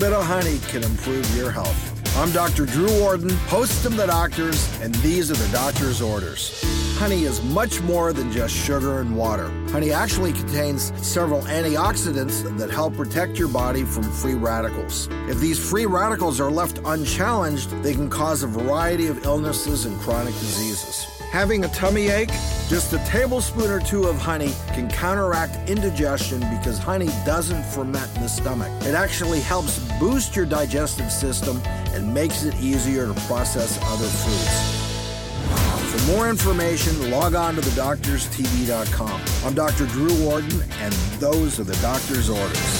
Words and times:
Bit 0.00 0.14
of 0.14 0.24
honey 0.24 0.58
can 0.68 0.82
improve 0.82 1.36
your 1.36 1.50
health. 1.50 2.16
I'm 2.16 2.32
Dr. 2.32 2.64
Drew 2.64 2.88
Ordon, 3.02 3.28
host 3.48 3.84
of 3.84 3.98
The 3.98 4.06
Doctors, 4.06 4.80
and 4.80 4.94
these 4.96 5.30
are 5.30 5.34
the 5.34 5.52
doctor's 5.52 6.00
orders. 6.00 6.64
Honey 6.98 7.24
is 7.24 7.42
much 7.42 7.82
more 7.82 8.14
than 8.14 8.32
just 8.32 8.56
sugar 8.56 9.02
and 9.02 9.14
water. 9.14 9.50
Honey 9.68 9.92
actually 9.92 10.32
contains 10.32 10.90
several 11.06 11.42
antioxidants 11.42 12.56
that 12.56 12.70
help 12.70 12.96
protect 12.96 13.38
your 13.38 13.48
body 13.48 13.84
from 13.84 14.04
free 14.04 14.32
radicals. 14.32 15.06
If 15.28 15.38
these 15.38 15.58
free 15.58 15.84
radicals 15.84 16.40
are 16.40 16.50
left 16.50 16.80
unchallenged, 16.86 17.70
they 17.82 17.92
can 17.92 18.08
cause 18.08 18.42
a 18.42 18.46
variety 18.46 19.08
of 19.08 19.26
illnesses 19.26 19.84
and 19.84 20.00
chronic 20.00 20.32
diseases. 20.32 21.19
Having 21.30 21.64
a 21.64 21.68
tummy 21.68 22.08
ache? 22.08 22.32
Just 22.66 22.92
a 22.92 22.98
tablespoon 23.06 23.70
or 23.70 23.78
two 23.78 24.06
of 24.06 24.16
honey 24.16 24.52
can 24.72 24.90
counteract 24.90 25.70
indigestion 25.70 26.40
because 26.40 26.76
honey 26.76 27.06
doesn't 27.24 27.62
ferment 27.66 28.12
in 28.16 28.22
the 28.22 28.28
stomach. 28.28 28.68
It 28.82 28.96
actually 28.96 29.38
helps 29.38 29.78
boost 30.00 30.34
your 30.34 30.44
digestive 30.44 31.12
system 31.12 31.60
and 31.94 32.12
makes 32.12 32.42
it 32.42 32.60
easier 32.60 33.06
to 33.06 33.14
process 33.28 33.78
other 33.84 34.08
foods. 34.08 34.80
For 35.92 36.12
more 36.12 36.28
information, 36.28 37.12
log 37.12 37.36
on 37.36 37.54
to 37.54 37.60
thedoctorstv.com. 37.60 39.20
I'm 39.44 39.54
Dr. 39.54 39.86
Drew 39.86 40.26
Ordon, 40.26 40.64
and 40.80 40.92
those 41.20 41.60
are 41.60 41.64
the 41.64 41.76
doctor's 41.76 42.28
orders. 42.28 42.79